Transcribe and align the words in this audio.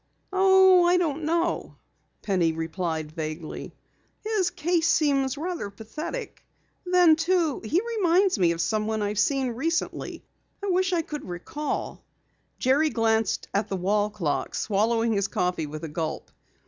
"Oh, 0.33 0.83
I 0.85 0.97
don't 0.97 1.25
know," 1.25 1.75
Penny 2.23 2.53
replied 2.53 3.11
vaguely. 3.11 3.75
"His 4.23 4.49
case 4.49 4.87
seems 4.87 5.37
rather 5.37 5.69
pathetic. 5.69 6.43
Then, 6.87 7.15
too, 7.15 7.61
he 7.63 7.79
reminds 7.97 8.39
me 8.39 8.51
of 8.53 8.61
someone 8.61 9.03
I've 9.03 9.19
seen 9.19 9.49
recently. 9.51 10.25
I 10.63 10.69
wish 10.71 10.91
I 10.91 11.03
could 11.03 11.25
recall" 11.29 12.03
Jerry 12.57 12.89
glanced 12.89 13.47
at 13.53 13.67
the 13.67 13.77
wall 13.77 14.09
clock, 14.09 14.55
swallowing 14.55 15.13
his 15.13 15.27
coffee 15.27 15.67
with 15.67 15.83
a 15.83 15.87
gulp. 15.87 16.31